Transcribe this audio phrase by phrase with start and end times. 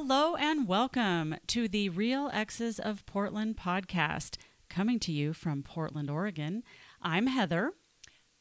[0.00, 4.36] Hello and welcome to the Real Exes of Portland podcast,
[4.70, 6.62] coming to you from Portland, Oregon.
[7.02, 7.72] I'm Heather,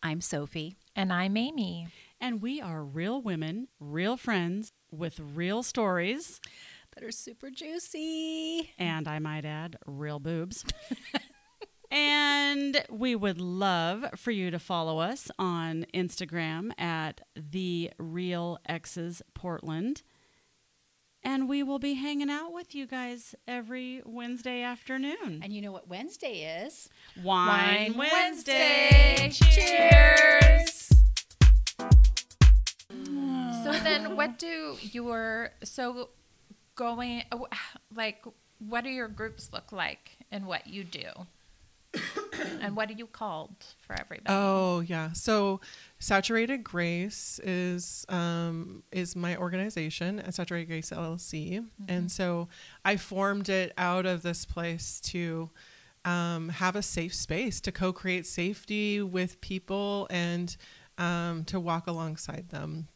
[0.03, 0.75] I'm Sofie.
[0.95, 1.87] And I'm Amy.
[2.21, 6.39] and we are real women, real friends with real stories,
[6.93, 8.69] That are super juicy.
[8.77, 10.63] and I might add, real boobs.
[11.91, 19.23] and we would love for you to follow us on Instagram at the Real Exes
[19.33, 20.03] Portland.
[21.23, 25.41] And we will be hanging out with you guys every Wednesday afternoon.
[25.43, 26.89] And you know what Wednesday is?
[27.21, 29.15] Wine, Wine Wednesday.
[29.19, 29.51] Wednesday.
[29.51, 30.89] Cheers.
[33.63, 36.09] So then, what do your so
[36.75, 37.39] going uh,
[37.93, 38.23] like?
[38.59, 41.09] What do your groups look like, and what you do,
[42.61, 44.27] and what are you called for everybody?
[44.29, 45.13] Oh yeah.
[45.13, 45.61] So
[45.99, 52.47] Saturated Grace is um, is my organization at Saturated Grace LLC, and so
[52.85, 55.49] I formed it out of this place to
[56.05, 60.55] um, have a safe space to co-create safety with people and
[60.97, 62.87] um, to walk alongside them.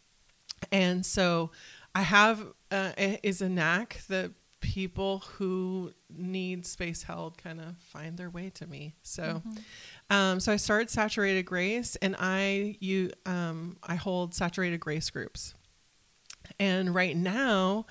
[0.71, 1.51] And so
[1.93, 4.31] I have uh, it is a knack that
[4.61, 8.95] people who need space held kind of find their way to me.
[9.01, 9.41] So
[10.09, 15.53] um, so I started Saturated Grace and I you um, I hold Saturated Grace groups.
[16.59, 17.85] And right now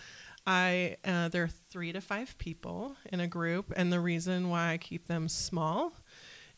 [0.46, 4.72] I uh, there are 3 to 5 people in a group and the reason why
[4.72, 5.92] I keep them small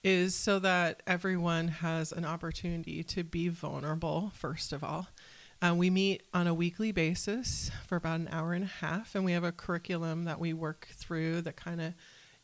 [0.05, 5.09] is so that everyone has an opportunity to be vulnerable first of all.
[5.63, 9.25] Uh, we meet on a weekly basis for about an hour and a half, and
[9.25, 11.95] we have a curriculum that we work through that kind of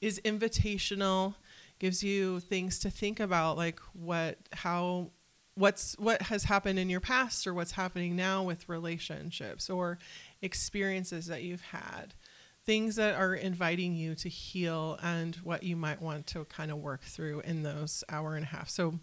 [0.01, 1.35] is invitational,
[1.81, 5.11] gives you things to think about, like what, how,
[5.57, 9.99] what's what has happened in your past or what's happening now with relationships or
[10.41, 12.15] experiences that you've had,
[12.63, 16.79] things that are inviting you to heal and what you might want to kind of
[16.79, 18.71] work through in those hour and a half.
[18.71, 19.01] So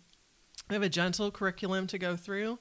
[0.70, 2.60] we have a gentle curriculum to go through,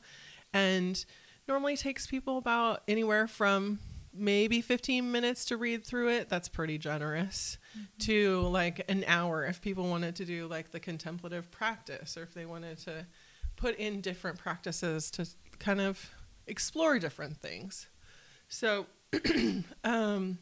[0.53, 1.05] and
[1.47, 3.79] normally takes people about anywhere from
[4.13, 6.29] maybe 15 minutes to read through it.
[6.29, 7.59] That's pretty generous
[8.01, 12.33] to like an hour if people wanted to do like the contemplative practice or if
[12.33, 13.07] they wanted to
[13.57, 15.27] put in different practices to
[15.59, 16.11] kind of
[16.47, 17.89] explore different things.
[18.49, 18.87] So
[19.85, 20.39] um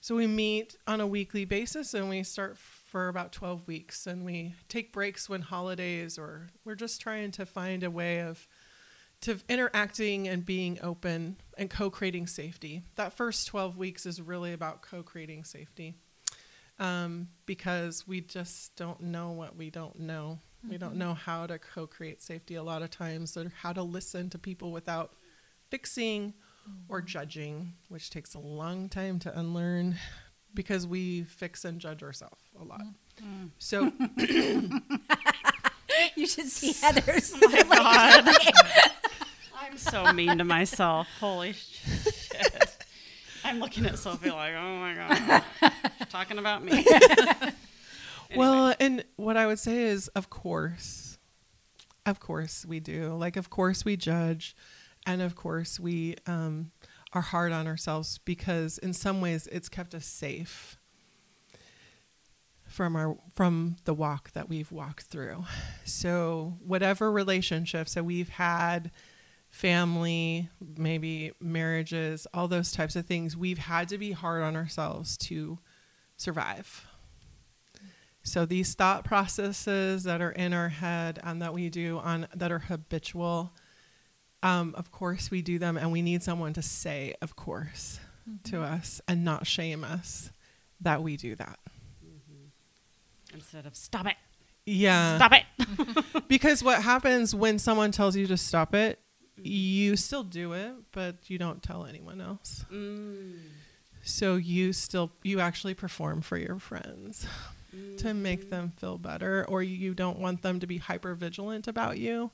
[0.00, 4.24] so we meet on a weekly basis and we start for about 12 weeks and
[4.24, 8.46] we take breaks when holidays or we're just trying to find a way of
[9.22, 12.82] to interacting and being open and co-creating safety.
[12.96, 15.94] That first 12 weeks is really about co-creating safety.
[16.78, 20.38] Um, because we just don't know what we don't know.
[20.68, 20.98] We don't mm-hmm.
[20.98, 24.70] know how to co-create safety a lot of times or how to listen to people
[24.70, 25.14] without
[25.70, 26.34] fixing
[26.68, 26.72] mm-hmm.
[26.88, 29.96] or judging, which takes a long time to unlearn
[30.54, 32.82] because we fix and judge ourselves a lot.
[33.20, 33.46] Mm-hmm.
[33.58, 33.92] So
[36.16, 37.32] You should see Heather's.
[37.40, 38.36] my God.
[39.68, 41.06] I'm so mean to myself.
[41.20, 42.76] Holy shit.
[43.44, 45.72] I'm looking at Sofie like, oh my God.
[45.98, 46.86] She's talking about me.
[48.36, 51.18] Well, and what I would say is, of course,
[52.04, 53.14] of course we do.
[53.14, 54.54] Like, of course we judge,
[55.06, 56.72] and of course we um,
[57.12, 60.76] are hard on ourselves because, in some ways, it's kept us safe
[62.66, 65.44] from our from the walk that we've walked through.
[65.84, 68.90] So, whatever relationships that we've had,
[69.50, 75.16] family, maybe marriages, all those types of things, we've had to be hard on ourselves
[75.16, 75.58] to
[76.16, 76.86] survive.
[78.22, 82.52] So these thought processes that are in our head and that we do on that
[82.52, 83.52] are habitual,
[84.42, 88.00] um, of course we do them, and we need someone to say, of course,
[88.44, 90.30] to us and not shame us
[90.80, 91.58] that we do that.
[93.32, 94.16] Instead of stop it.
[94.66, 96.28] Yeah, Stop it.
[96.28, 98.98] because what happens when someone tells you to stop it,
[99.42, 102.64] you still do it, but you don't tell anyone else.
[102.72, 103.38] Mm.
[104.02, 107.26] So you still you actually perform for your friends
[107.98, 111.98] to make them feel better or you don't want them to be hyper vigilant about
[111.98, 112.30] you.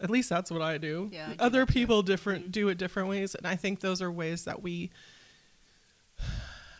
[0.00, 1.10] At least that's what I do.
[1.12, 1.72] Yeah, I do Other that too.
[1.74, 4.90] people different do it different ways and I think those are ways that we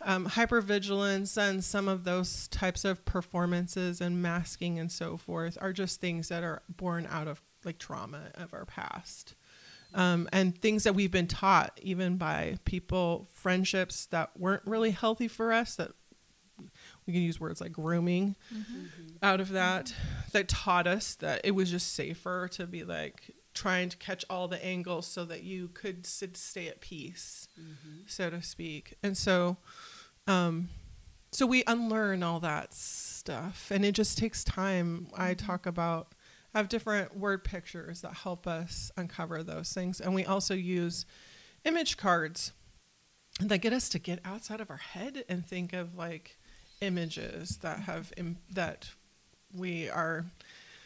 [0.01, 5.73] um, hypervigilance and some of those types of performances and masking and so forth are
[5.73, 9.35] just things that are born out of like trauma of our past.
[9.93, 15.27] Um, and things that we've been taught even by people friendships that weren't really healthy
[15.27, 15.91] for us that
[17.07, 18.35] we can use words like grooming
[19.23, 19.91] out of that
[20.31, 24.47] that taught us that it was just safer to be like trying to catch all
[24.47, 27.47] the angles so that you could sit, stay at peace,
[28.05, 28.93] so to speak.
[29.03, 29.57] And so,
[30.27, 30.69] um,
[31.31, 35.07] so we unlearn all that stuff, and it just takes time.
[35.15, 36.13] I talk about
[36.53, 41.05] have different word pictures that help us uncover those things, and we also use
[41.65, 42.53] image cards
[43.39, 46.37] that get us to get outside of our head and think of like
[46.81, 48.91] images that have Im- that
[49.53, 50.25] we are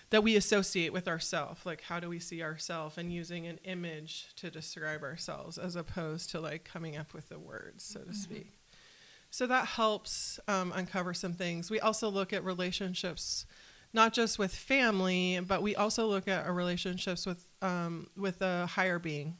[0.10, 1.66] that we associate with ourself.
[1.66, 6.30] Like how do we see ourselves and using an image to describe ourselves as opposed
[6.32, 8.60] to like coming up with the words so to speak.
[9.32, 11.72] So that helps um, uncover some things.
[11.72, 13.48] We also look at relationships
[13.94, 18.66] not just with family but we also look at our relationships with um, with a
[18.66, 19.38] higher being.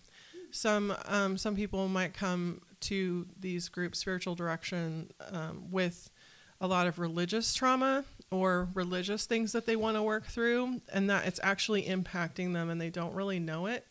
[0.52, 6.10] Some um, some people might come to these groups spiritual direction um, with
[6.62, 11.10] a lot of religious trauma or religious things that they want to work through and
[11.10, 13.86] that it's actually impacting them and they don't really know it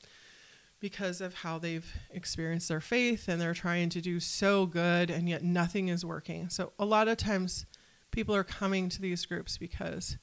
[0.81, 5.29] because of how they've experienced their faith and they're trying to do so good and
[5.29, 6.49] yet nothing is working.
[6.49, 7.67] So a lot of times
[8.11, 10.17] people are coming to these groups because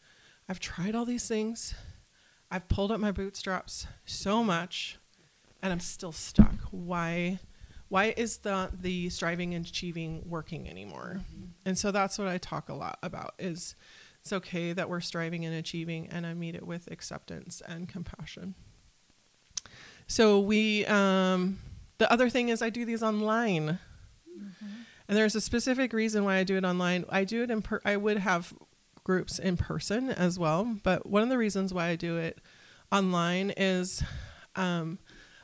[0.50, 1.74] i've tried all these things
[2.51, 5.00] i've pulled up my bootstraps so much
[5.62, 6.56] and I'm still stuck.
[6.72, 7.40] Why
[7.88, 11.22] why is the the striving and achieving working anymore?
[11.66, 13.75] And so that's what I talk a lot about is
[14.22, 18.56] it's okay that we're striving and achieving and I meet it with acceptance and compassion.
[20.07, 21.60] So we um
[21.98, 23.80] the other thing is I do these online.
[25.07, 27.04] And there's a specific reason why I do it online.
[27.10, 28.54] I do it in per- I would have
[29.09, 32.38] groups in person as well, but one of the reasons why I do it
[32.91, 34.03] online is
[34.56, 35.00] um,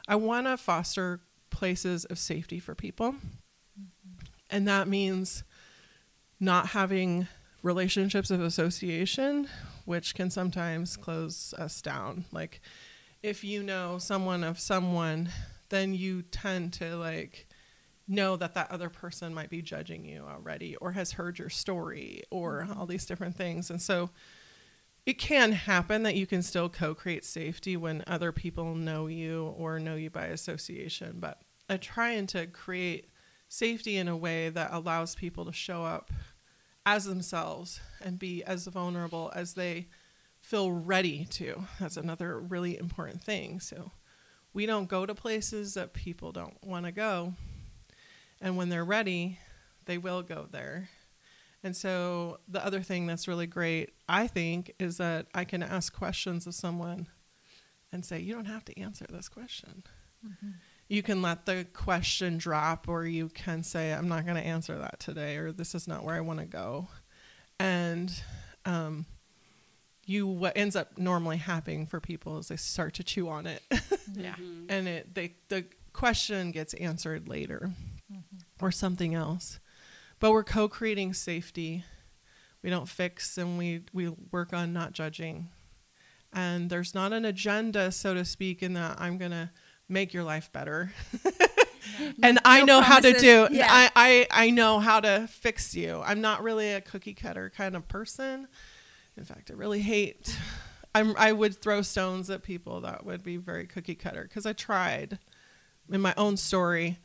[0.07, 3.15] I want to foster places of safety for people.
[4.51, 5.43] And that means
[6.39, 7.27] not having
[7.63, 9.47] relationships of association,
[9.85, 12.25] which can sometimes close us down.
[12.31, 12.61] Like,
[13.23, 15.29] if you know someone of someone,
[15.69, 17.47] then you tend to like
[18.07, 22.23] know that that other person might be judging you already or has heard your story
[22.29, 22.79] or mm-hmm.
[22.79, 23.69] all these different things.
[23.69, 24.09] And so,
[25.05, 29.79] it can happen that you can still co-create safety when other people know you or
[29.79, 33.11] know you by association but i trying to create
[33.47, 36.11] safety in a way that allows people to show up
[36.85, 39.87] as themselves and be as vulnerable as they
[40.39, 41.65] feel ready to.
[41.79, 43.59] That's another really important thing.
[43.59, 43.91] So
[44.53, 47.33] we don't go to places that people don't want to go
[48.41, 49.39] and when they're ready
[49.85, 50.89] they will go there
[51.63, 55.91] and so the other thing that's really great, I think, is that I can ask
[55.91, 57.07] questions of someone
[57.91, 59.81] and say, you don't have to answer this question.
[60.87, 64.77] You can let the question drop, or you can say, I'm not going to answer
[64.77, 66.87] that today, or this is not where I want to go.
[67.59, 68.13] And
[68.65, 69.07] um,
[70.05, 73.63] you, what ends up normally happening for people is they start to chew on it,
[74.13, 74.35] Yeah.
[74.69, 77.71] and it they the question gets answered later,
[78.61, 79.59] or something else.
[80.19, 81.83] But we're co-creating safety.
[82.61, 85.49] We don't fix and we we work on not judging.
[86.33, 89.51] And there's not an agenda so to speak in that i'm gonna
[89.87, 90.91] make your life better.
[92.23, 93.67] And i no know how to do Yeah.
[93.69, 96.01] I, I i know how to fix you.
[96.03, 98.47] I'm not really a cookie cutter kind of person.
[99.15, 100.35] In fact i really hate
[100.95, 104.53] I'm, i would throw stones at people that would be very cookie cutter because i
[104.53, 105.19] tried
[105.91, 106.97] in my own story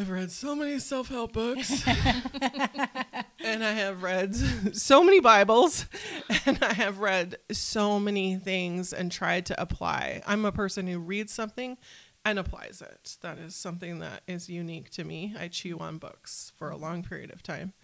[0.00, 1.86] I've read so many self help books,
[3.44, 4.34] and I have read
[4.74, 5.84] so many Bibles,
[6.46, 10.22] and I have read so many things and tried to apply.
[10.26, 11.76] I'm a person who reads something
[12.24, 13.18] and applies it.
[13.20, 15.34] That is something that is unique to me.
[15.38, 17.74] I chew on books for a long period of time.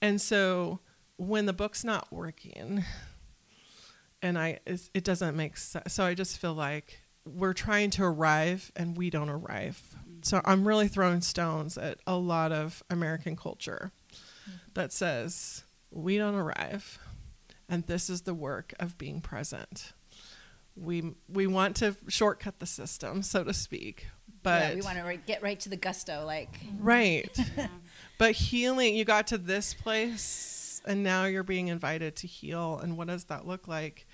[0.00, 0.78] And so
[1.16, 2.84] when the book's not working,
[4.22, 5.92] and I it doesn't make sense.
[5.92, 9.96] So I just feel like we're trying to arrive and we don't arrive.
[10.22, 13.92] So I'm really throwing stones at a lot of American culture
[14.74, 16.98] that says we don't arrive
[17.68, 19.92] and this is the work of being present.
[20.76, 24.06] We we want to shortcut the system, so to speak.
[24.42, 26.24] But yeah, we want to right, get right to the gusto.
[26.24, 26.84] Like, mm-hmm.
[26.84, 27.38] Right.
[28.18, 32.78] but healing, you got to this place and now you're being invited to heal.
[32.82, 34.06] And what does that look like?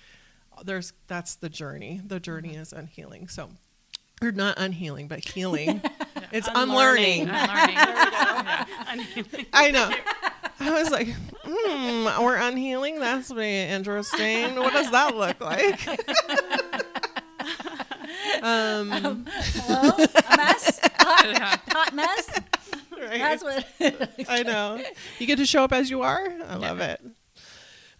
[0.63, 2.01] There's that's the journey.
[2.05, 2.61] The journey mm-hmm.
[2.61, 3.27] is unhealing.
[3.27, 3.49] So
[4.21, 5.81] or not unhealing, but healing.
[6.31, 7.23] it's unlearning.
[7.23, 7.35] Unlearning.
[9.53, 9.91] I know.
[10.59, 12.99] I was like, hmm, we're unhealing?
[12.99, 14.55] That's pretty interesting.
[14.55, 15.87] What does that look like?
[18.41, 22.29] um, hello, a mess, hot, hot mess.
[22.91, 23.19] right.
[23.19, 23.67] That's what.
[24.29, 24.81] I know.
[25.19, 26.27] You get to show up as you are.
[26.47, 27.01] I love it.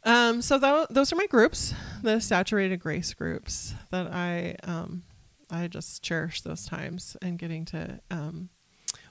[0.05, 5.01] Um, so tho- those are my groups, the saturated grace groups that I um,
[5.49, 8.49] I just cherish those times and getting to um,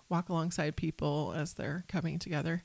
[0.08, 2.62] walk alongside people as they're coming together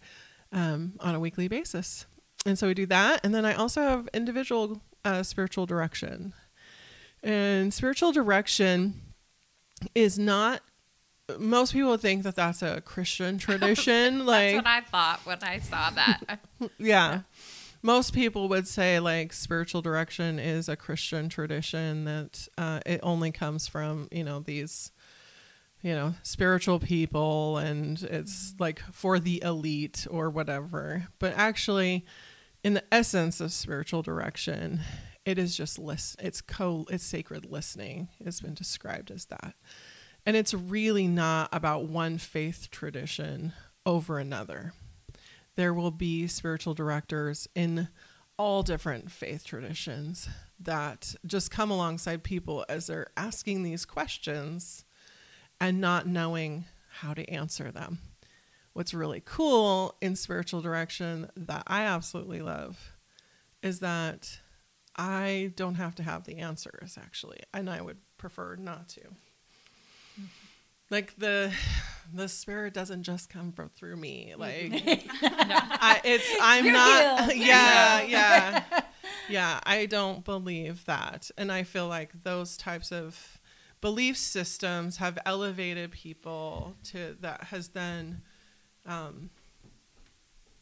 [0.51, 2.05] um, on a weekly basis.
[2.45, 3.21] And so we do that.
[3.23, 6.33] And then I also have individual uh, spiritual direction.
[7.21, 9.01] And spiritual direction
[9.93, 10.61] is not,
[11.37, 14.25] most people think that that's a Christian tradition.
[14.25, 16.39] like, That's what I thought when I saw that.
[16.77, 17.21] yeah.
[17.81, 23.31] Most people would say like spiritual direction is a Christian tradition that uh, it only
[23.31, 24.91] comes from you know these
[25.81, 31.07] you know spiritual people and it's like for the elite or whatever.
[31.19, 32.05] But actually,
[32.63, 34.81] in the essence of spiritual direction,
[35.23, 36.17] it is just list.
[36.21, 36.85] It's co.
[36.89, 38.09] It's sacred listening.
[38.19, 39.55] It's been described as that,
[40.25, 43.53] and it's really not about one faith tradition
[43.85, 44.73] over another
[45.59, 47.89] there will be spiritual directors in
[48.37, 54.85] all different faith traditions that just come alongside people as they're asking these questions
[55.59, 56.63] and not knowing
[57.01, 57.99] how to answer them.
[58.71, 62.93] What's really cool in spiritual direction that I absolutely love
[63.61, 64.39] is that
[64.95, 69.01] I don't have to have the answers actually, and I would prefer not to.
[70.89, 71.53] Like the
[72.13, 74.33] the spirit doesn't just come from through me.
[74.37, 74.71] Like
[75.21, 77.31] I, it's I'm You're not.
[77.31, 77.47] healed.
[77.47, 78.63] Yeah, yeah,
[79.29, 79.59] yeah.
[79.63, 83.39] I don't believe that, and I feel like those types of
[83.81, 88.21] belief systems have elevated people to that has then.
[88.85, 89.29] Um,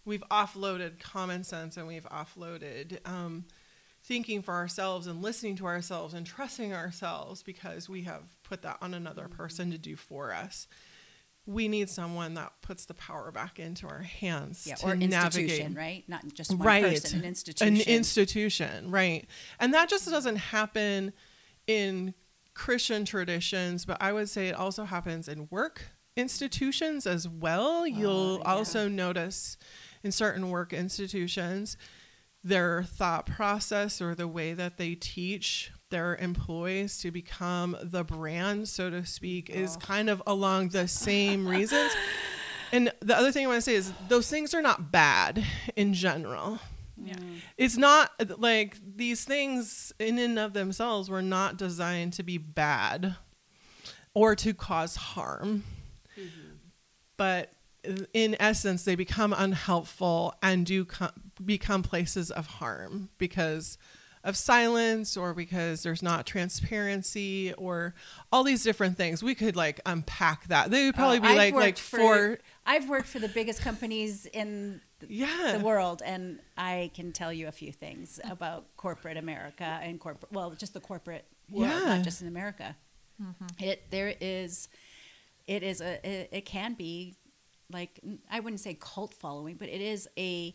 [0.07, 3.43] we've offloaded common sense and we've offloaded um,
[4.07, 8.77] thinking for ourselves and listening to ourselves and trusting ourselves because we have put that
[8.81, 10.67] on another person to do for us.
[11.45, 15.09] We need someone that puts the power back into our hands Yeah, to or institution,
[15.09, 15.77] navigate.
[15.77, 16.03] right?
[16.07, 16.83] Not just one right.
[16.83, 17.75] person, an institution.
[17.75, 19.25] An institution, right.
[19.59, 21.13] And that just doesn't happen
[21.67, 22.13] in
[22.53, 25.83] Christian traditions, but I would say it also happens in work
[26.17, 27.81] institutions as well.
[27.81, 28.51] Oh, You'll yeah.
[28.53, 29.57] also notice
[30.03, 31.77] in certain work institutions
[32.43, 38.67] their thought process or the way that they teach their employees to become the brand,
[38.67, 39.79] so to speak, is oh.
[39.79, 41.91] kind of along the same reasons.
[42.71, 45.43] And the other thing I want to say is those things are not bad
[45.75, 46.59] in general.
[47.01, 47.15] Yeah.
[47.57, 53.15] It's not like these things in and of themselves were not designed to be bad
[54.13, 55.63] or to cause harm.
[56.19, 56.55] Mm-hmm.
[57.17, 57.51] But
[57.87, 61.11] uh, in essence, they become unhelpful and do co-
[61.45, 63.77] become places of harm because
[64.23, 67.93] of silence or because there's not transparency or
[68.31, 69.23] all these different things.
[69.23, 70.69] We could like unpack that.
[70.71, 73.61] They would probably Oh, be I've like like worked for I've worked for the biggest
[73.61, 79.15] companies in yeah the world, and I can tell you a few things about corporate
[79.17, 80.31] America and corporate.
[80.33, 81.95] Well, just the corporate world, Yeah.
[81.97, 82.75] not just in America.
[83.21, 83.63] Mm-hmm.
[83.63, 84.67] It there is,
[85.47, 87.15] it is a it, it can be
[87.71, 90.53] like I wouldn't say cult following, but it is a.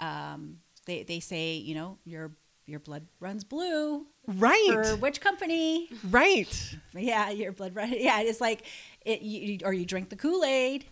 [0.00, 2.32] Um, they they say you know your
[2.66, 5.90] your blood runs blue right for which company?
[6.10, 7.92] right Yeah, your blood run.
[7.96, 8.66] Yeah, it's like
[9.04, 9.22] it.
[9.22, 10.86] You, you- or you drink the Kool Aid.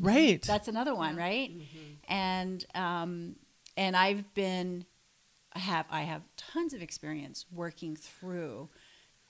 [0.00, 1.50] right That's another one, right?
[2.08, 3.36] And um,
[3.76, 4.84] and I've been
[5.52, 8.70] I have I have tons of experience working through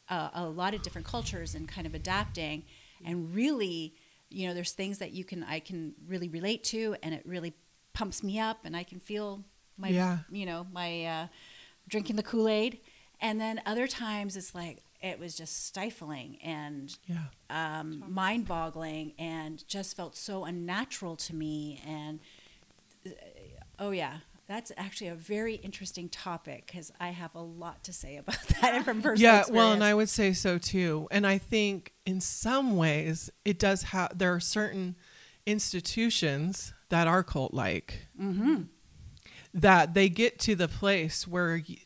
[0.08, 2.64] uh, a lot of different cultures and kind of adapting
[3.04, 3.94] and really
[4.30, 7.52] you know there's things that you can I can really relate to and it really
[7.98, 9.44] pumps me up and I can feel
[9.76, 10.18] my Yeah.
[10.30, 11.26] you know my uh,
[11.88, 12.78] drinking the Kool-Aid.
[13.20, 17.26] And then other times it's like it was just stifling and yeah.
[17.50, 21.80] um, mind boggling and just felt so unnatural to me.
[21.86, 22.20] And
[23.06, 23.10] uh,
[23.78, 28.16] oh, yeah, that's actually a very interesting topic because I have a lot to say
[28.16, 31.08] about that and from personal yeah well and i would say so too.
[31.10, 34.96] And i think in some ways it does have there are certain
[35.46, 38.62] institutions that are cult like Mm-hmm.
[39.54, 41.76] that they get to the place where y-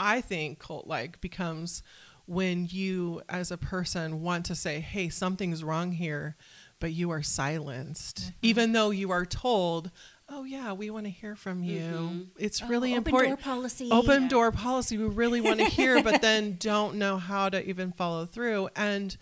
[0.00, 1.82] i think cult like becomes
[2.26, 6.36] when you as a person want to say hey something's wrong here
[6.80, 8.30] but you are silenced Mm-hmm.
[8.42, 9.90] even though you are told
[10.28, 13.88] oh yeah we want to hear from you it's really Oh, open important door policy.
[13.90, 14.28] open Yeah.
[14.28, 18.26] door policy we really want to hear but then don't know how to even follow
[18.26, 19.16] through and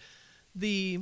[0.54, 1.00] the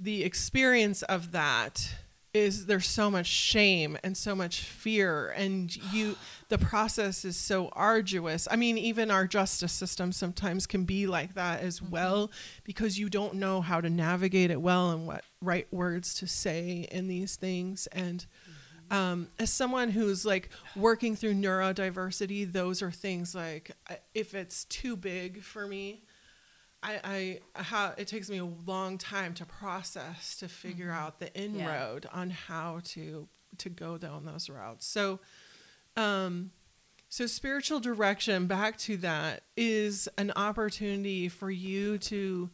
[0.00, 1.94] the experience of that
[2.34, 6.16] is there's so much shame and so much fear and you
[6.48, 8.46] the process is so arduous.
[8.50, 12.30] I mean even our justice system sometimes can be like that as well
[12.64, 16.88] because you don't know how to navigate it well and what right words to say
[16.90, 17.86] in these things.
[17.92, 18.26] And
[18.90, 23.70] um, as someone who's like working through neurodiversity those are things like
[24.14, 26.02] if it's too big for me
[26.84, 27.00] I,
[27.54, 32.06] I how it takes me a long time to process to figure out the inroad
[32.12, 33.26] on how to
[33.58, 34.86] to go down those routes.
[34.86, 35.20] So,
[35.96, 36.50] um,
[37.08, 38.46] so spiritual direction.
[38.46, 42.50] Back to that is an opportunity for you to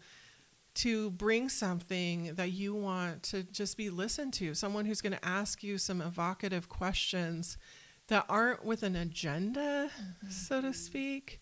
[0.72, 4.54] to bring something that you want to just be listened to.
[4.54, 7.58] Someone who's going to ask you some evocative questions
[8.06, 9.90] that aren't with an agenda,
[10.28, 11.40] so to speak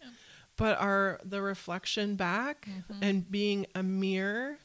[0.58, 2.68] but are the reflection back
[3.00, 4.58] and being a mirror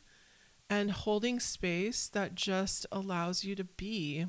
[0.69, 4.25] and holding space that just allows you to be.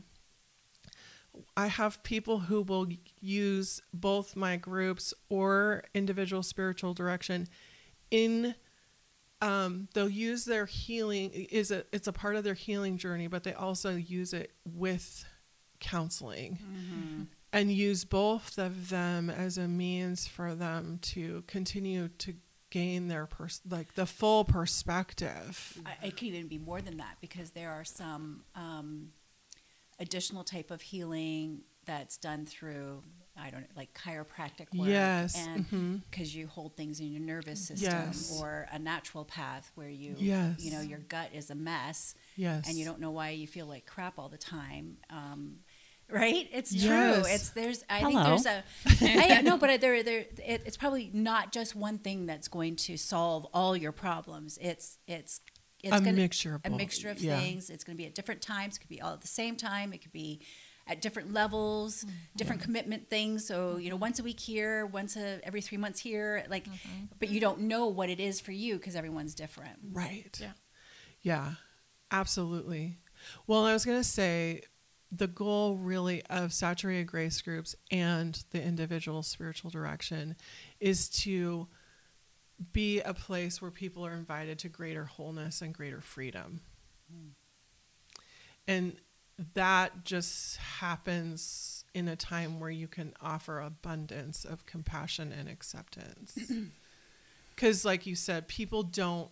[1.56, 2.86] I have people who will
[3.20, 7.48] use both my groups or individual spiritual direction
[8.12, 8.54] in
[9.40, 13.42] um, they'll use their healing is a it's a part of their healing journey, but
[13.42, 15.24] they also use it with
[15.80, 16.58] counseling
[17.54, 22.34] and use both of them as a means for them to continue to
[22.70, 25.78] gain their pers- like the full perspective.
[25.86, 29.10] I, it could even be more than that because there are some um,
[29.98, 33.02] additional type of healing that's done through
[33.36, 34.86] I don't know, like chiropractic work.
[34.88, 38.38] Yes, and because you hold things in your nervous system, Yes.
[38.40, 40.60] or a naturopath where you, Yes.
[40.60, 42.68] you know, your gut is a mess, Yes.
[42.68, 44.98] and you don't know why you feel like crap all the time.
[45.10, 45.56] Um,
[46.10, 46.48] right?
[46.52, 46.84] It's Yes.
[46.86, 47.32] true.
[47.32, 47.84] It's there's.
[47.88, 48.64] I think there's a.
[49.38, 52.96] I, no, but there there it, it's probably not just one thing that's going to
[52.96, 54.58] solve all your problems.
[54.60, 55.40] It's it's.
[55.82, 57.38] It's A gonna, mixture of a mixture of Yeah.
[57.38, 57.68] things.
[57.68, 58.76] It's going to be at different times.
[58.76, 59.92] It could be all at the same time.
[59.92, 60.40] It could be
[60.86, 62.14] at different levels, mm-hmm.
[62.36, 63.46] different commitment things.
[63.46, 63.80] So mm-hmm.
[63.80, 66.44] you know, once a week here, once a, every three months here.
[66.48, 67.04] Like, mm-hmm.
[67.18, 69.78] but you don't know what it is for you because everyone's different.
[69.92, 70.38] Right.
[70.40, 70.52] Yeah.
[71.20, 71.52] Yeah,
[72.10, 72.98] absolutely.
[73.46, 74.62] Well, I was going to say
[75.14, 80.36] the goal really of saturated grace groups and the individual spiritual direction
[80.80, 81.68] is to
[82.72, 86.60] be a place where people are invited to greater wholeness and greater freedom.
[87.10, 87.28] Hmm.
[88.66, 88.96] And
[89.54, 96.38] that just happens in a time where you can offer abundance of compassion and acceptance.
[97.54, 99.30] Because, like you said, people don't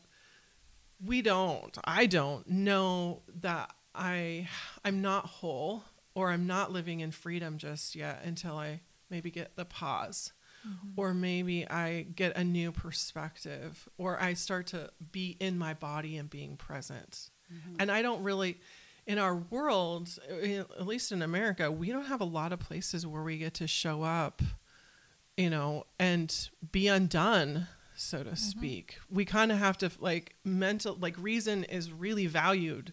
[1.04, 4.48] we don't i don't know that i
[4.84, 9.56] i'm not whole or i'm not living in freedom just yet until i maybe get
[9.56, 10.32] the pause.
[10.66, 10.90] Mm-hmm.
[10.96, 16.16] Or maybe i get a new perspective or i start to be in my body
[16.16, 17.30] and being present.
[17.52, 17.76] Mm-hmm.
[17.80, 18.58] And i don't really
[19.04, 23.04] in our world eh, at least in america we don't have a lot of places
[23.04, 24.40] where we get to show up
[25.36, 28.34] you know, and be undone, so to mm-hmm.
[28.36, 28.98] speak.
[29.10, 32.92] We kind of have to like mental, like reason is really valued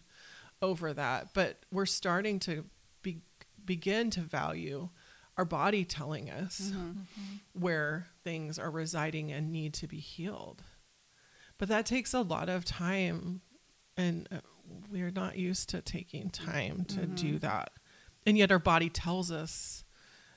[0.62, 2.66] over that, but we're starting to
[3.02, 3.22] be,
[3.66, 4.90] begin to value
[5.38, 6.90] our body telling us mm-hmm.
[6.90, 7.62] Mm-hmm.
[7.62, 10.64] where things are residing and need to be healed.
[11.58, 13.42] But that takes a lot of time,
[13.96, 14.38] and uh,
[14.92, 17.16] we're not used to taking time to mm-hmm.
[17.16, 17.72] do that.
[18.26, 19.84] And yet, our body tells us.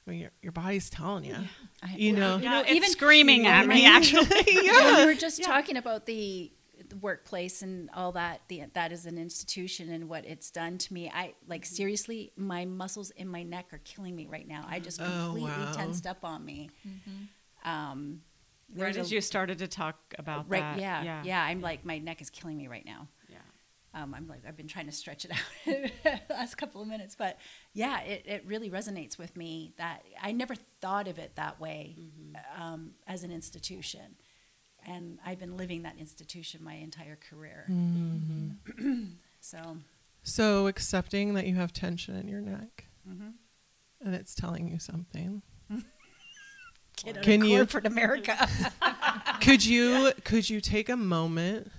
[0.04, 1.36] I mean, your, your body's telling you.
[1.80, 3.86] I- You know, You Yeah, know, it's even- screaming at me.
[3.86, 6.61] Actually, When we were just talking about the, the
[7.00, 8.42] workplace and all that.
[8.48, 11.10] The that is an institution and what it's done to me.
[11.14, 14.66] I like seriously, my muscles in my neck are killing me right now.
[14.68, 15.72] I just Oh, completely wow.
[15.72, 16.70] tensed up on me.
[17.64, 18.22] Um,
[18.74, 21.84] right as a- you started to talk about right, that, yeah, yeah, yeah, I'm like
[21.84, 23.08] my neck is killing me right now.
[23.28, 23.36] yeah.
[23.94, 27.14] Um, I'm like I've been trying to stretch it out the last couple of minutes,
[27.14, 27.38] but
[27.74, 31.94] yeah, it, it really resonates with me that I never thought of it that way
[32.58, 34.16] um, as an institution,
[34.86, 37.66] and I've been living that institution my entire career.
[37.70, 39.02] Mm-hmm.
[39.40, 39.78] so
[40.22, 43.34] So accepting that you have tension in your neck Mhm.
[44.00, 45.42] and it's telling you something.
[47.22, 48.48] Can you- corporate America.
[49.40, 51.70] could you could you take a moment?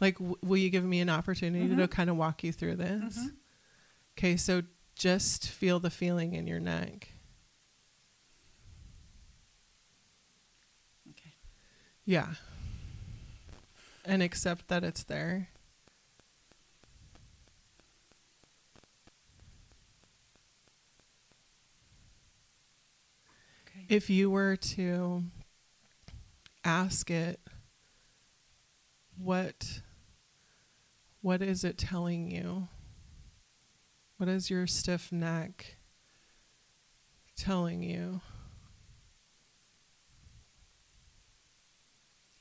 [0.00, 1.84] Like, w- will you give me an opportunity to mm-hmm.
[1.86, 3.18] kind of walk you through this?
[3.18, 3.26] Mm-hmm.
[4.18, 4.62] Okay, so
[4.96, 7.08] just feel the feeling in your neck.
[11.10, 11.34] okay.
[12.10, 12.30] Yeah.
[14.04, 15.48] And accept that it's there.
[23.62, 23.86] Okay.
[23.88, 25.22] If you were to
[26.64, 27.38] ask it,
[29.16, 29.82] what
[31.20, 32.66] what is it telling you?
[34.16, 35.76] What is your stiff neck
[37.36, 38.20] telling you?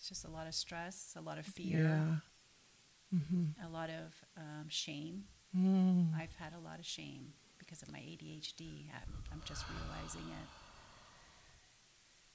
[0.10, 1.80] Just a lot of stress, a lot of fear,
[3.12, 3.20] Yeah.
[3.20, 5.24] hmm a lot of um, shame.
[5.56, 6.14] Mm.
[6.16, 8.90] I've had a lot of shame because of my ADHD.
[8.94, 10.48] I'm, I'm just realizing it.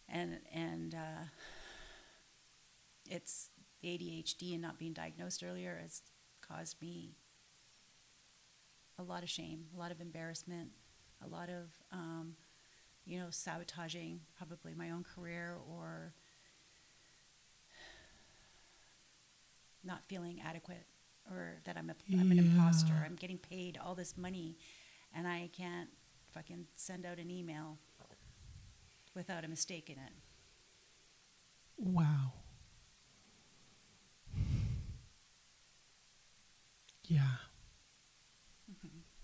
[0.08, 1.24] And and uh,
[3.10, 3.50] it's
[3.82, 6.02] the ADHD and not being diagnosed earlier has
[6.40, 7.16] caused me
[8.98, 10.70] a lot of shame, a lot of embarrassment,
[11.24, 12.36] a lot of, um,
[13.04, 16.14] you know, sabotaging probably my own career or
[19.84, 20.86] not feeling adequate
[21.30, 22.92] or that I'm, a, I'm an imposter.
[23.04, 24.56] I'm getting paid all this money
[25.14, 25.88] and I can't
[26.32, 27.78] fucking send out an email
[29.14, 30.12] without a mistake in it.
[31.76, 32.32] Wow.
[37.06, 37.20] Yeah.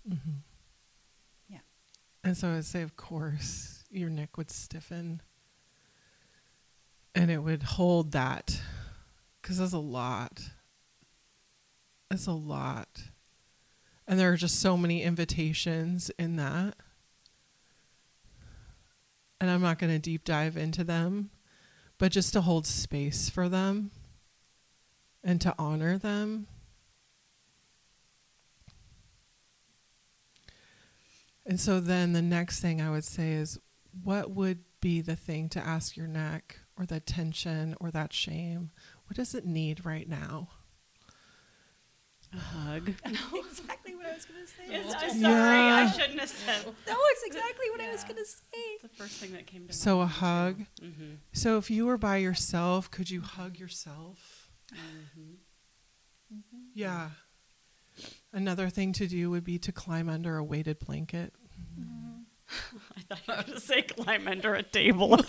[0.07, 0.37] mm-hmm
[1.49, 1.59] Yeah.
[2.23, 5.21] And so I'd say, of course, your neck would stiffen
[7.15, 8.59] and it would hold that
[9.41, 10.41] because there's a lot.
[12.09, 13.03] It's a lot.
[14.07, 16.75] And there are just so many invitations in that.
[19.39, 21.31] And I'm not going to deep dive into them,
[21.97, 23.91] but just to hold space for them
[25.23, 26.47] and to honor them.
[31.45, 33.57] And so then the next thing I would say is
[34.03, 38.71] what would be the thing to ask your neck or that tension or that shame?
[39.11, 40.47] What does it need right now?
[42.33, 42.93] A hug.
[43.05, 44.73] No, exactly what I was going to say.
[44.73, 45.69] It's That's just just- sorry.
[45.69, 46.65] I shouldn't have said.
[46.87, 48.61] no, it's exactly what I was going to say.
[48.75, 50.61] It's the first thing that came to So a hug.
[50.81, 51.15] Mm-hmm.
[51.33, 54.49] So if you were by yourself, could you hug yourself?
[54.73, 56.37] Mm-hmm.
[56.73, 57.09] Yeah.
[58.31, 61.33] Another thing to do would be to climb under a weighted blanket.
[63.11, 65.19] I thought you were going to say climb under a table.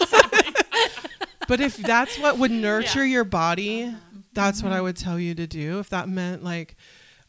[1.53, 3.99] But if that's what would nurture your body, Uh-huh.
[4.33, 5.81] that's what I would tell you to do.
[5.81, 6.77] If that meant like,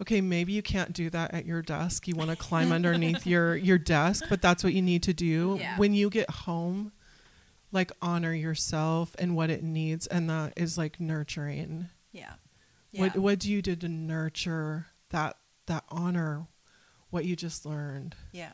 [0.02, 2.08] okay, maybe you can't do that at your desk.
[2.08, 5.58] You want to climb underneath your your desk, but that's what you need to do
[5.60, 5.78] Yeah.
[5.78, 6.94] when you get home.
[7.74, 11.90] Like honor yourself and what it needs, and that is like nurturing.
[12.14, 12.34] Yeah.
[12.92, 16.48] What what do you do to nurture that that honor
[17.10, 18.16] what you just learned?
[18.32, 18.54] yeah.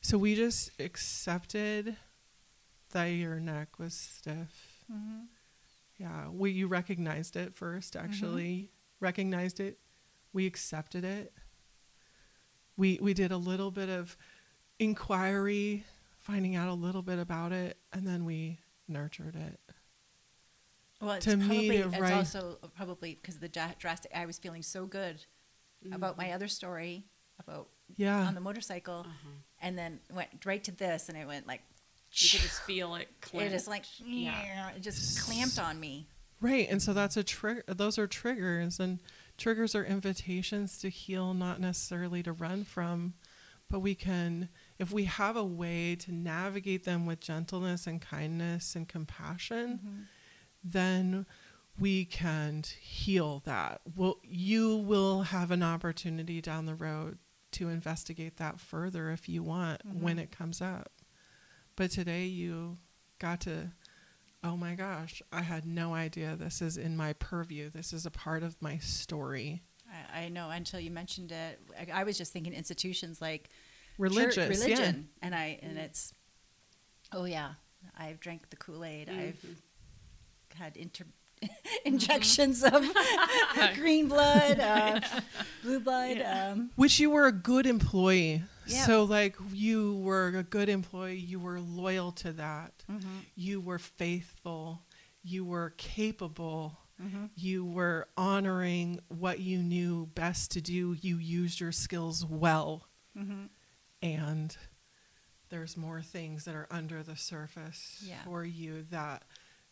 [0.00, 1.96] So we just accepted
[2.94, 4.84] that your neck was stiff.
[4.92, 5.24] Mm-hmm.
[5.98, 7.94] Yeah, we you recognized it first.
[7.94, 9.78] Actually, recognized it.
[10.32, 11.32] We accepted it.
[12.76, 14.16] We we did a little bit of
[14.78, 15.84] inquiry,
[16.18, 19.60] finding out a little bit about it, and then we nurtured it.
[21.00, 24.10] Well, it's To me, probably to it's write- also probably because the drastic.
[24.14, 25.24] I was feeling so good
[25.92, 27.04] about my other story
[27.38, 29.28] about Yeah, on the motorcycle, Uh-huh.
[29.60, 31.62] and then went right to this, and it went like
[32.16, 33.52] You could just feel it it clench.
[33.52, 34.70] is like Yeah.
[34.70, 36.06] it just clamped on me.
[36.40, 36.68] right.
[36.70, 37.64] And so that's a trigger.
[37.66, 39.00] Those are triggers, and
[39.38, 43.14] triggers are invitations to heal, not necessarily to run from.
[43.70, 48.76] But we can, if we have a way to navigate them with gentleness and kindness
[48.76, 50.02] and compassion, mm-hmm.
[50.62, 51.26] then
[51.78, 53.80] we can heal that.
[53.96, 57.18] Well, you will have an opportunity down the road
[57.52, 60.24] to investigate that further if you want when mm-hmm.
[60.24, 60.92] it comes up.
[61.76, 62.76] But today you
[63.18, 63.72] got to,
[64.42, 67.70] oh my gosh, I had no idea this is in my purview.
[67.70, 69.62] This is a part of my story.
[70.14, 71.60] I, I know until you mentioned it.
[71.78, 73.50] I, I was just thinking institutions like
[73.98, 74.64] Religious, church, yeah.
[74.64, 76.12] religion, and I and it's
[77.12, 77.52] oh yeah,
[77.96, 79.08] I've drank the Kool Aid.
[79.08, 79.44] I've
[80.56, 81.04] had inter.
[81.84, 82.84] injections of
[83.74, 85.00] green blood, uh,
[85.62, 86.22] blue blood.
[86.22, 88.42] Um, Which you were a good employee.
[88.66, 91.16] So, like, you were a good employee.
[91.16, 92.84] You were loyal to that.
[92.90, 93.18] Mm-hmm.
[93.34, 94.82] You were faithful.
[95.22, 96.78] You were capable.
[97.02, 97.26] Mm-hmm.
[97.34, 100.96] You were honoring what you knew best to do.
[101.00, 102.86] You used your skills well.
[103.18, 103.44] Mm-hmm.
[104.02, 104.56] And
[105.50, 108.22] there's more things that are under the surface Yeah.
[108.24, 109.24] for you that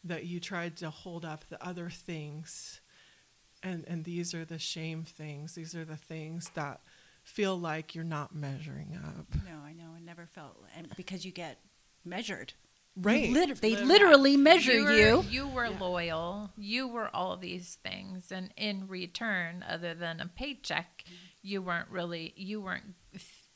[0.04, 2.80] that you tried to hold up the other things
[3.62, 6.80] and and these are the shame things these are the things that
[7.22, 9.90] feel like you're not measuring up no, I know.
[9.96, 11.58] I never felt, and because you get
[12.04, 12.52] measured,
[12.96, 13.88] right You liter- they Literally.
[13.88, 14.84] literally measure you.
[14.84, 15.24] Were, you.
[15.30, 16.50] you were loyal.
[16.58, 21.14] You were all these things, and in return, other than a paycheck, mm-hmm.
[21.42, 22.32] you weren't really.
[22.36, 22.94] You weren't.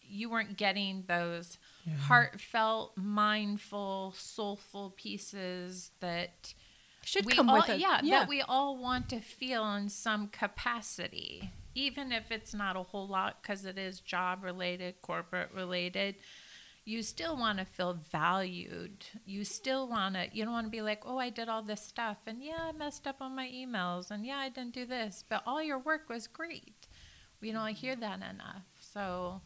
[0.09, 1.95] You weren't getting those Yeah.
[1.97, 6.55] heartfelt, mindful, soulful pieces that
[7.03, 7.81] Should we come all, with it.
[7.81, 8.21] yeah, Yeah.
[8.21, 13.07] that we all want to feel in some capacity, even if it's not a whole
[13.07, 16.17] lot because it is job related, corporate related.
[16.87, 19.05] You still want to feel valued.
[19.27, 20.29] You still want to.
[20.33, 22.73] You don't want to be like, oh, I did all this stuff, and yeah, I
[22.73, 26.09] messed up on my emails, and yeah, I didn't do this, but all your work
[26.09, 26.87] was great.
[27.41, 28.01] We don't hear mm-hmm.
[28.01, 28.65] that enough.
[28.81, 29.43] So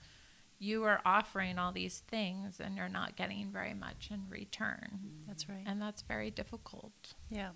[0.59, 5.27] you are offering all these things, and you're not getting very much in return, mm-hmm.
[5.27, 5.65] That's right.
[5.67, 7.15] and that's very difficult.
[7.31, 7.51] Yeah.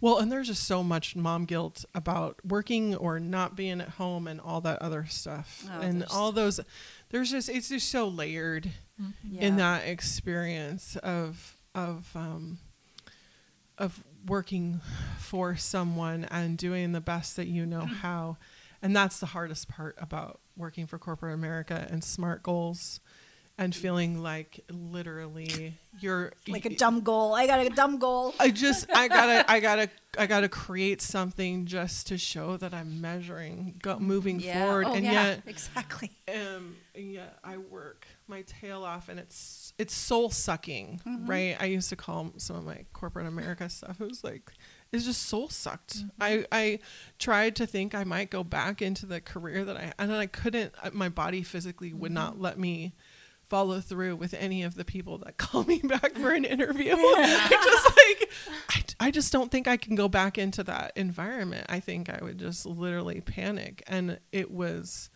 [0.00, 4.26] Well, and there's just so much mom guilt about working or not being at home
[4.26, 5.64] and all that other stuff.
[5.70, 6.60] Oh, and all those
[7.10, 8.70] there's just it's just so layered
[9.24, 9.40] Yeah.
[9.42, 12.58] in that experience of of um
[13.78, 14.80] of working
[15.18, 18.36] for someone and doing the best that you know how.
[18.82, 23.00] And that's the hardest part about working for corporate America and smart goals
[23.60, 27.34] and feeling like literally you're like a dumb goal.
[27.34, 28.34] I got a dumb goal.
[28.40, 33.00] I just I gotta I gotta I gotta create something just to show that I'm
[33.00, 34.64] measuring, go, moving Yeah.
[34.64, 36.10] forward, Oh, and yeah, yet exactly.
[36.28, 41.26] um and yet I work my tail off, and it's it's soul sucking, Mm-hmm.
[41.26, 41.56] right?
[41.60, 44.00] I used to call some of my corporate America stuff.
[44.00, 44.50] It was like
[44.92, 45.98] it's just soul sucked.
[45.98, 46.08] Mm-hmm.
[46.22, 46.78] I I
[47.18, 50.26] tried to think I might go back into the career that I and then I
[50.26, 50.72] couldn't.
[50.82, 52.14] uh, My body physically would Mm-hmm.
[52.14, 52.94] not let me
[53.50, 56.92] follow through with any of the people that call me back for an interview.
[56.96, 58.30] I just like
[59.00, 61.66] I, I just don't think I can go back into that environment.
[61.68, 65.10] I think I would just literally panic and it was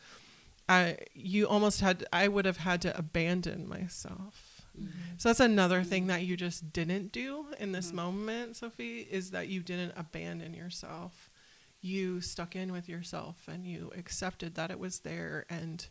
[0.69, 4.67] I you almost had I would have had to abandon myself.
[4.79, 4.91] Mm-hmm.
[5.19, 6.09] So that's another thing mm-hmm.
[6.09, 7.97] that you just didn't do in this mm-hmm.
[7.97, 11.31] moment, Sofie, is that you didn't abandon yourself.
[11.81, 15.87] You stuck in with yourself and you accepted that it was there and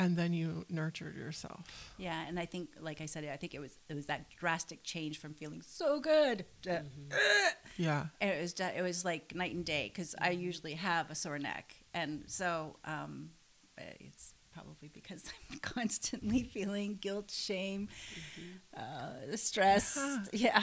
[0.00, 1.92] and then you nurtured yourself.
[1.98, 4.82] Yeah, and I think, like I said, I think it was it was that drastic
[4.82, 6.82] change from feeling so good, to,
[7.76, 8.06] Yeah.
[8.20, 11.38] and it was it was like night and day because I usually have a sore
[11.38, 13.30] neck, and so um,
[13.78, 17.88] it's probably because I'm constantly feeling guilt, shame,
[18.76, 19.96] uh, stress.
[20.32, 20.62] Yeah.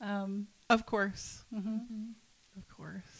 [0.00, 1.44] Um, Of course.
[1.54, 2.14] mhm.
[2.56, 3.19] Of course.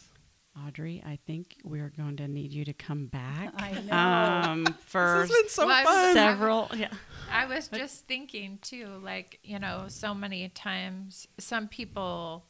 [0.58, 4.50] Audre, I think we're going to need you to come back I know.
[4.52, 6.14] um, for This has been so Well, I was- fun.
[6.14, 6.70] several.
[6.76, 6.90] Yeah.
[7.32, 12.44] I was just thinking too, like, you know, so many times some people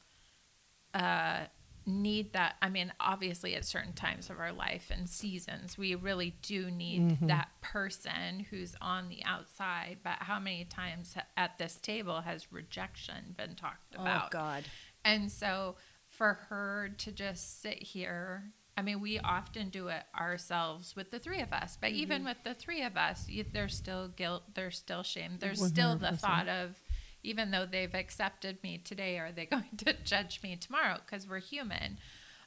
[0.94, 1.40] uh,
[1.84, 2.56] need that.
[2.62, 7.18] I mean, obviously, at certain times of our life and seasons, we really do need
[7.28, 9.98] that person who's on the outside.
[10.02, 14.00] But how many times at this table has rejection been talked about?
[14.06, 14.30] oh about?
[14.30, 14.64] God.
[15.04, 15.76] And so
[16.20, 21.18] for her to just sit here, I mean, we often do it ourselves with the
[21.18, 24.76] three of us, but even with the three of us, you, there's still guilt, there's
[24.76, 26.78] still shame, there's still the thought of,
[27.22, 30.98] even though they've accepted me today, are they going to judge me tomorrow?
[31.02, 31.96] Because we're human.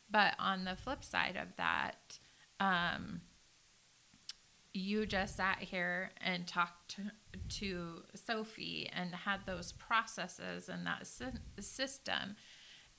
[0.08, 2.20] But on the flip side of that,
[2.60, 3.22] um,
[4.72, 7.02] you just sat here and talked to,
[7.58, 12.36] to Sofie and had those processes and that sy- system.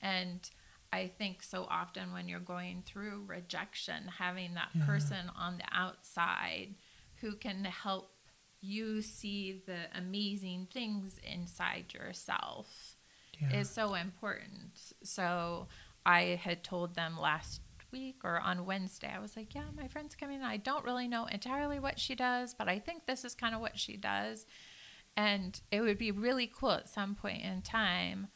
[0.01, 0.49] And
[0.95, 6.75] I think so often when you're going through rejection, having that person on the outside
[7.21, 8.11] who can help
[8.61, 12.95] you see the amazing things inside yourself
[13.41, 13.59] Yeah.
[13.59, 14.93] is so important.
[15.03, 15.67] So
[16.05, 20.15] I had told them last week or on Wednesday, I was like, yeah, my friend's
[20.15, 20.41] coming.
[20.41, 23.59] I don't really know entirely what she does, but I think this is kind of
[23.61, 24.45] what she does.
[25.17, 28.29] And it would be really cool at some point in time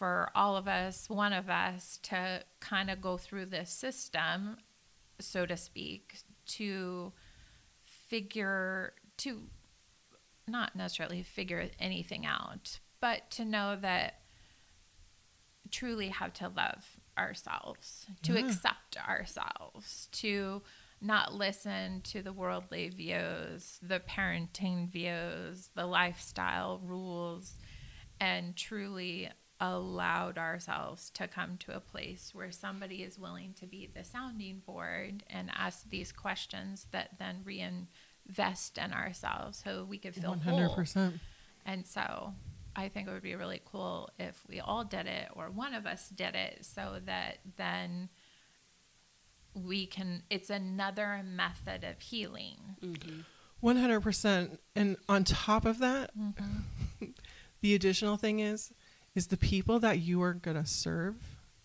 [0.00, 4.56] for all of us, one of us, to kind of go through this system,
[5.18, 7.12] so to speak, to
[7.84, 9.42] figure, to
[10.48, 14.22] not necessarily figure anything out, but to know that
[15.70, 18.46] truly how to love ourselves, to Yeah.
[18.46, 20.62] accept ourselves, to
[21.02, 27.58] not listen to the worldly views, the parenting views, the lifestyle rules,
[28.18, 29.30] and truly
[29.60, 34.62] allowed ourselves to come to a place where somebody is willing to be the sounding
[34.64, 40.56] board and ask these questions that then reinvest in ourselves so we could feel whole.
[40.56, 41.16] hundred percent.
[41.66, 42.32] And so
[42.74, 45.86] I think it would be really cool if we all did it or one of
[45.86, 48.08] us did it so that then
[49.52, 52.56] we can, it's another method of healing.
[52.82, 53.20] Mm-hmm.
[53.60, 54.58] One hundred percent.
[54.74, 57.06] And on top of that, mm-hmm.
[57.60, 58.72] the additional thing is,
[59.14, 61.16] is the people that you are gonna serve,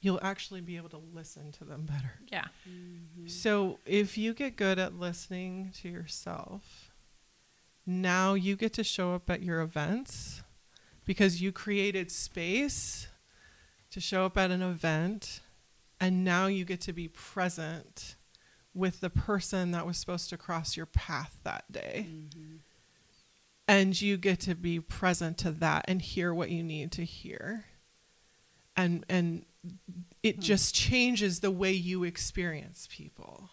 [0.01, 2.13] you'll actually be able to listen to them better.
[2.31, 2.45] Yeah.
[2.69, 3.27] Mm-hmm.
[3.27, 6.91] So if you get good at listening to yourself,
[7.85, 10.43] now you get to show up at your events
[11.05, 13.07] because you created space
[13.91, 15.41] to show up at an event
[15.99, 18.15] and now you get to be present
[18.73, 22.07] with the person that was supposed to cross your path that day.
[22.09, 22.55] Mm-hmm.
[23.67, 27.65] And you get to be present to that and hear what you need to hear.
[28.75, 29.45] And and
[30.21, 30.41] it hmm.
[30.41, 33.49] just changes the way you experience people.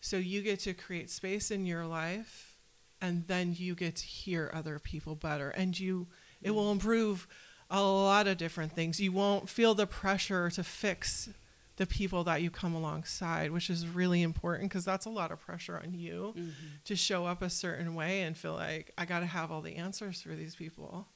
[0.00, 2.56] So you get to create space in your life
[3.00, 6.06] and then you get to hear other people better and you
[6.42, 6.56] it hmm.
[6.56, 7.26] will improve
[7.68, 9.00] a lot of different things.
[9.00, 11.28] You won't feel the pressure to fix
[11.76, 15.40] the people that you come alongside, which is really important because that's a lot of
[15.40, 16.50] pressure on you Mm-hmm.
[16.84, 19.76] to show up a certain way and feel like I got to have all the
[19.76, 21.06] answers for these people.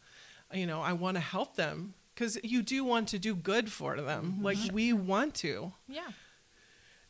[0.53, 4.01] You know, I want to help them because you do want to do good for
[4.01, 4.33] them.
[4.35, 4.45] Mm-hmm.
[4.45, 6.09] Like we want to Yeah.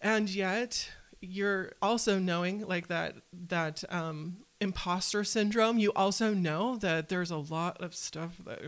[0.00, 3.14] and yet you're also knowing like that
[3.48, 8.60] that um imposter syndrome you also know that there's a lot of stuff that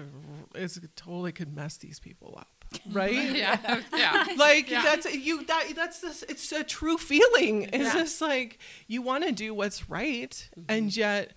[0.55, 2.62] is totally could mess these people up
[2.93, 3.81] right Yeah.
[3.95, 4.27] Yeah.
[4.37, 4.83] like Yeah.
[4.83, 7.95] that's you that that's this it's a true feeling it's Yeah.
[7.95, 10.65] just like you want to do what's right mm-hmm.
[10.69, 11.33] and yet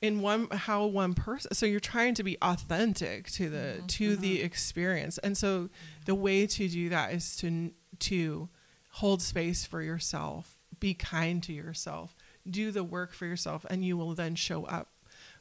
[0.00, 3.86] in one how one person so you're trying to be authentic to the mm-hmm.
[3.86, 4.46] to the mm-hmm.
[4.46, 5.70] experience and so
[6.04, 8.48] the way to do that is to to
[8.90, 12.14] hold space for yourself be kind to yourself
[12.48, 14.88] do the work for yourself and you will then show up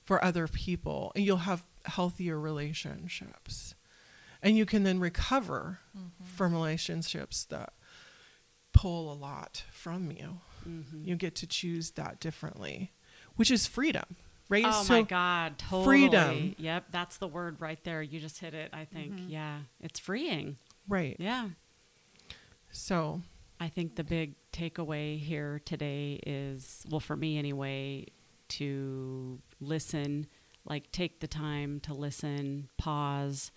[0.03, 3.75] for other people and you'll have healthier relationships
[4.43, 5.79] and you can then recover
[6.23, 7.73] from relationships that
[8.73, 11.03] pull a lot from you Mm-hmm.
[11.03, 12.93] you get to choose that differently
[13.35, 14.15] which is freedom
[14.49, 15.83] right Oh So- my God, totally.
[15.85, 16.55] freedom.
[16.57, 18.01] Yep, that's the word right there.
[18.01, 19.13] You just hit it, I think.
[19.13, 19.29] Mm-hmm.
[19.29, 20.57] Yeah, it's freeing.
[20.87, 21.49] right Yeah.
[22.71, 23.21] so
[23.59, 28.07] I think the big takeaway here today is, well, for me anyway,
[28.49, 30.27] to listen,
[30.65, 33.51] like take the time to listen, pause.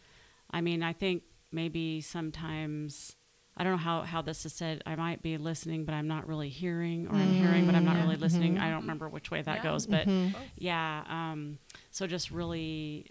[0.50, 3.16] I mean, I think maybe sometimes,
[3.56, 6.26] I don't know how, how this is said, I might be listening, but I'm not
[6.28, 8.02] really hearing, or I'm hearing, but I'm not Yeah.
[8.04, 8.58] really listening.
[8.58, 9.62] I don't remember which way that Yeah.
[9.62, 10.34] goes, but Mhm.
[10.56, 11.04] yeah.
[11.08, 11.58] Um,
[11.90, 13.06] so just really,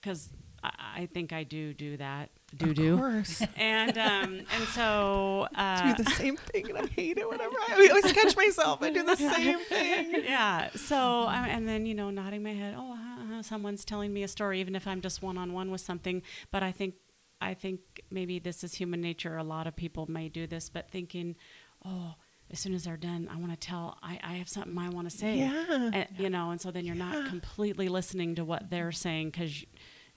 [0.00, 0.30] because
[0.62, 0.70] I,
[1.02, 2.30] I think I do do that.
[2.56, 2.96] Do of do.
[2.96, 7.54] course And um, and so uh, do the same thing and i hate it whenever
[7.54, 10.68] i, I always catch myself i do the same thing yeah.
[10.74, 12.74] So um, and then you know nodding my head.
[12.76, 15.70] Oh, uh, uh, someone's telling me a story, even if I'm just one on one
[15.70, 16.22] with something.
[16.50, 16.94] But I think
[17.40, 19.36] I think maybe this is human nature.
[19.36, 21.36] A lot of people may do this, but thinking,
[21.84, 22.14] oh.
[22.50, 23.96] As soon as they're done, I want to tell.
[24.02, 25.38] I, I have something I want to say.
[25.38, 25.90] Yeah.
[25.94, 29.64] And, you know, and so then you're not completely listening to what they're saying because,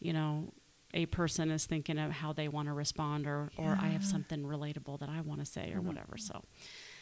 [0.02, 0.52] you know,
[0.96, 4.44] a person is thinking of how they want to respond, or or I have something
[4.44, 6.18] relatable that I want to say, or whatever.
[6.18, 6.42] So,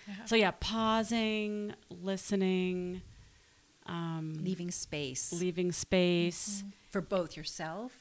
[0.08, 0.25] Yeah.
[0.25, 3.01] so yeah, pausing, listening,
[3.86, 7.91] um, leaving space leaving space, for both yourself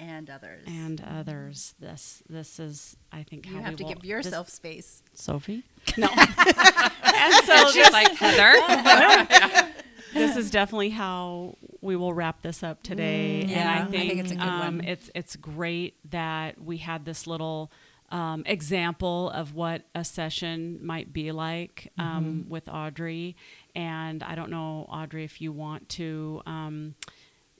[0.00, 0.64] and others.
[0.68, 1.74] and others.
[1.80, 5.02] This this is, I think, you how have we to will- give yourself space.
[5.16, 5.62] Sofie.
[5.96, 6.08] No,
[7.02, 9.72] and so She's this, like Heather.
[10.12, 13.42] this is definitely how we will wrap this up today.
[13.42, 14.86] and yeah, I I think, think it's a good um, one.
[14.86, 17.70] It's it's great that we had this little
[18.10, 23.34] um, example of what a session might be like um, with Audre.
[23.74, 26.42] And I don't know, Audre, if you want to.
[26.46, 26.94] Um,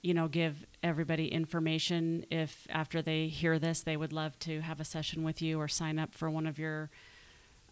[0.01, 4.79] you know, give everybody information if after they hear this, they would love to have
[4.79, 6.89] a session with you or sign up for one of your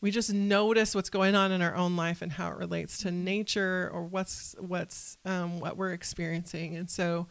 [0.00, 3.10] we just notice what's going on in our own life and how it relates to
[3.10, 7.26] nature or what's what's um, what we're experiencing and so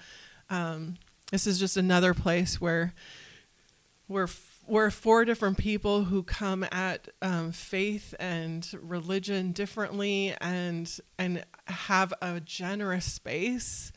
[0.51, 0.95] um,
[1.31, 2.93] this is just another place where
[4.07, 4.27] we're
[4.69, 12.13] we're four different people who come at um, faith and religion differently and and have
[12.21, 13.91] a generous space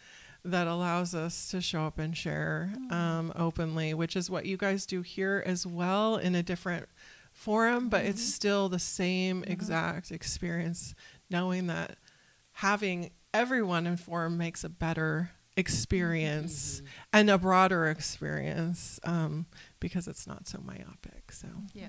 [0.45, 4.87] that allows us to show up and share um, openly, which is what you guys
[4.87, 6.89] do here as well in a different
[7.33, 10.95] forum, but it's still the same exact experience,
[11.31, 11.97] knowing that
[12.55, 19.47] having everyone in forum makes a better experience and a broader experience um,
[19.83, 21.33] because it's not so myopic.
[21.33, 21.89] So Yeah.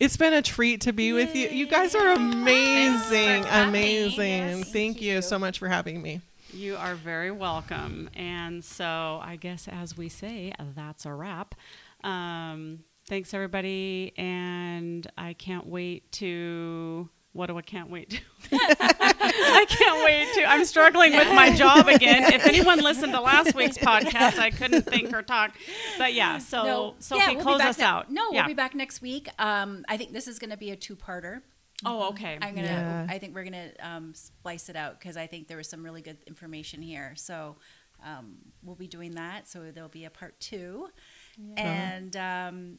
[0.00, 1.48] it's been a treat to be with you.
[1.50, 4.18] You guys are amazing, amazing.
[4.28, 5.22] Yes, thank thank you you.
[5.22, 6.22] so much for having me.
[6.52, 8.08] You are very welcome.
[8.14, 11.54] And so, I guess as we say, that's a wrap.
[12.02, 14.12] Um, thanks, everybody.
[14.16, 17.08] And I can't wait to.
[17.32, 18.18] What do I can't wait to?
[19.20, 20.44] I can't wait to.
[20.44, 22.32] I'm struggling with my job again.
[22.32, 25.56] If anyone listened to last week's podcast, I couldn't think or talk.
[25.98, 28.10] But yeah, so Sofie, yeah, we'll be close back us ne- out.
[28.10, 28.40] No, yeah.
[28.40, 29.28] we'll be back next week.
[29.38, 31.42] Um, I think this is going to be a two-parter.
[31.84, 32.38] Oh, okay.
[32.40, 32.66] I'm gonna.
[32.66, 33.06] Yeah.
[33.08, 36.00] I think we're gonna um, splice it out because I think there was some really
[36.00, 37.12] good information here.
[37.16, 37.56] So
[38.04, 39.48] um, we'll be doing that.
[39.48, 40.88] So there'll be a part two,
[41.56, 42.78] and um,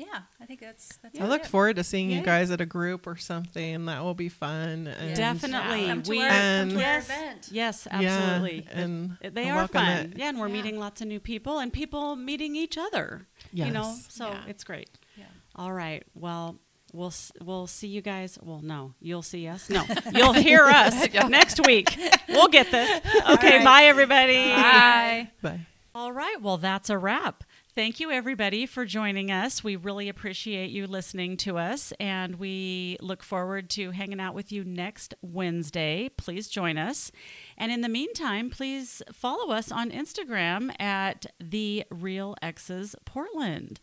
[0.00, 1.14] yeah, I think that's that's.
[1.14, 1.20] It.
[1.20, 1.46] I about look it.
[1.48, 2.18] forward to seeing Yeah.
[2.18, 3.84] you guys at a group or something.
[3.86, 4.86] That will be fun.
[4.86, 5.86] And Definitely.
[5.86, 7.04] Come to We- our, come And- Yes.
[7.04, 7.48] event.
[7.50, 8.66] Yes, Yeah, absolutely.
[8.72, 9.88] and It- they I are fun.
[10.12, 10.18] it.
[10.18, 10.54] Yeah, and we're Yeah.
[10.54, 13.26] meeting lots of new people and people meeting each other.
[13.52, 14.42] You know, so Yeah.
[14.48, 14.88] it's great.
[15.16, 15.24] Yeah.
[15.56, 16.02] All right.
[16.14, 16.58] Well,
[16.92, 18.38] we'll we'll see you guys.
[18.42, 19.68] Well, no, you'll see us.
[19.68, 19.84] No,
[20.14, 21.96] you'll hear us next week.
[22.28, 22.88] We'll get this.
[23.30, 23.56] Okay.
[23.58, 23.64] right.
[23.64, 24.34] Bye, everybody.
[24.50, 25.30] Bye.
[25.42, 25.60] Bye.
[25.94, 26.40] All right.
[26.40, 27.44] Well, that's a wrap.
[27.72, 29.62] Thank you, everybody, for joining us.
[29.62, 34.50] We really appreciate you listening to us, and we look forward to hanging out with
[34.50, 36.10] you next Wednesday.
[36.16, 37.12] Please join us.
[37.56, 43.78] And in the meantime, please follow us on Instagram at The Real Ex's Portland.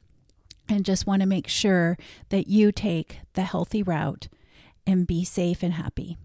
[0.69, 1.99] and just want to make sure
[2.31, 4.29] that you take the healthy route
[4.87, 6.17] and be safe and happy.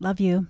[0.00, 0.48] Love you.